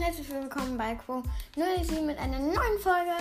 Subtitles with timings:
[0.00, 1.22] und herzlich willkommen bei Quo
[1.56, 3.12] 07 mit einer neuen Folge.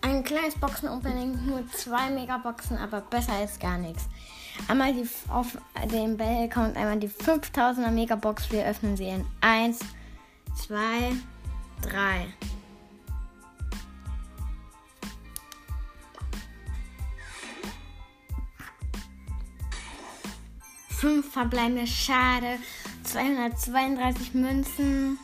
[0.00, 4.08] Ein kleines Boxen-Opening, nur zwei Megaboxen, aber besser als gar nichts.
[4.66, 5.56] Einmal die, auf
[5.92, 8.50] dem Bell-Account einmal die 5000er Megabox.
[8.50, 9.78] Wir öffnen sie in 1,
[10.66, 10.76] 2,
[11.82, 12.26] 3.
[20.88, 22.58] Fünf verbleibende Schade.
[23.04, 25.18] 232 Münzen.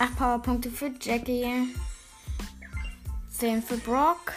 [0.00, 1.74] 8 Powerpunkte für Jackie.
[3.32, 4.32] 10 für Brock.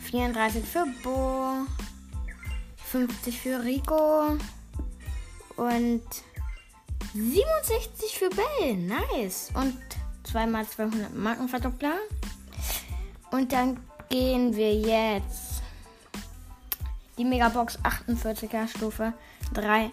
[0.00, 1.64] 34 für Bo.
[2.86, 4.36] 50 für Rico.
[5.54, 6.02] Und
[7.14, 8.76] 67 für Bell.
[8.76, 9.50] Nice.
[9.54, 9.78] Und
[10.24, 11.98] zweimal 200 Markenverdoppler.
[13.30, 15.62] Und dann gehen wir jetzt
[17.16, 19.12] die Megabox 48er Stufe
[19.54, 19.92] 3,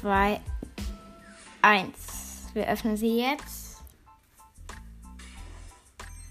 [0.00, 0.40] 2,
[1.60, 2.19] 1.
[2.52, 3.82] Wir öffnen sie jetzt.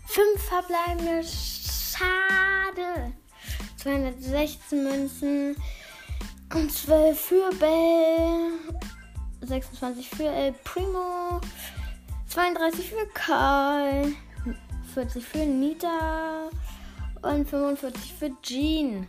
[0.06, 3.14] Fünf verbleibende Schade.
[3.78, 5.56] 216 Münzen.
[6.54, 8.52] Und 12 für Bell.
[9.42, 11.40] 26 für El Primo.
[12.28, 14.14] 32 für Karl.
[14.94, 16.50] 40 für Nita.
[17.22, 19.08] Und 45 für Jean.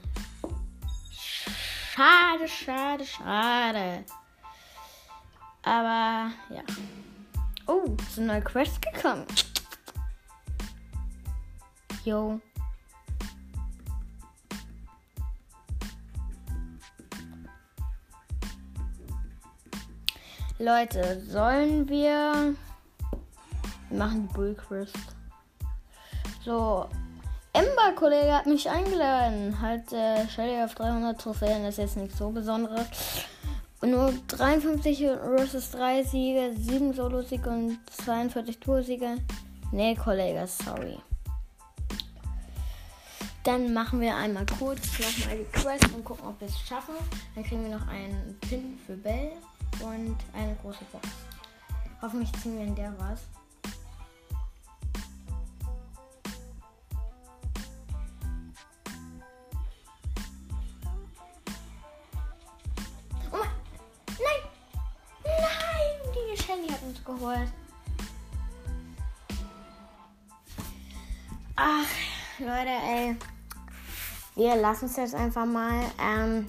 [1.92, 4.04] Schade, schade, schade.
[5.62, 6.62] Aber ja.
[7.70, 7.84] Oh,
[8.16, 9.24] eine neue Quest gekommen.
[12.04, 12.40] Yo.
[20.58, 22.56] Leute, sollen wir.
[23.88, 24.96] Wir machen die Bull Quest.
[26.44, 26.88] So.
[27.52, 29.60] Ember, Kollege, hat mich eingeladen.
[29.60, 32.88] Halt, äh, Shelly auf 300 Trophäen ist jetzt nichts so Besonderes.
[33.82, 39.16] Nur 53 versus 3 Siege, 7 Solo-Siege und 42 Tour-Siege.
[39.72, 40.98] Nee, Kollege, sorry.
[43.42, 46.94] Dann machen wir einmal kurz nochmal die Quest und gucken, ob wir es schaffen.
[47.34, 49.32] Dann kriegen wir noch einen Pin für Bell
[49.80, 51.08] und eine große Box.
[52.02, 53.39] Hoffentlich ziehen wir in der was.
[66.60, 67.52] Shelly hat uns geholt.
[71.56, 71.86] Ach,
[72.38, 73.16] Leute, ey.
[74.34, 75.82] Wir lassen es jetzt einfach mal.
[76.00, 76.46] Ähm,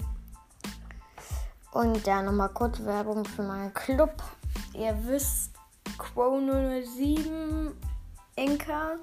[1.72, 4.22] und ja, nochmal kurz Werbung für meinen Club.
[4.74, 5.52] Ihr wisst,
[5.98, 7.72] Quo 007,
[8.36, 8.96] Inka,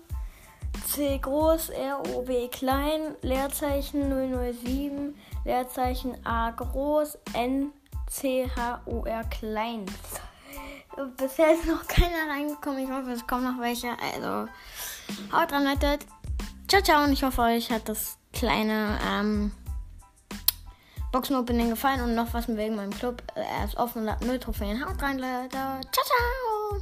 [0.88, 5.16] C groß, R O B klein, Leerzeichen 007,
[5.46, 7.72] Leerzeichen A groß, N
[8.08, 9.86] C H O R klein.
[11.06, 12.84] Bisher ist noch keiner reingekommen.
[12.84, 13.90] Ich hoffe, es kommen noch welche.
[14.02, 14.50] Also,
[15.32, 16.00] haut dran, Leute.
[16.68, 17.04] Ciao, ciao.
[17.04, 19.52] Und ich hoffe, euch hat das kleine ähm,
[21.12, 23.24] Boxen-Opening gefallen und noch was wegen meinem Club.
[23.36, 24.86] Er ist offen und hat null Trophäen.
[24.86, 25.50] Haut rein, Leute.
[25.52, 26.82] Ciao, ciao.